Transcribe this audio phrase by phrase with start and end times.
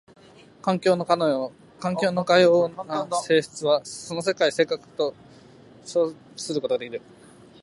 [0.63, 5.13] 環境のかような性質はその世界性格と
[5.85, 7.01] 称することができる。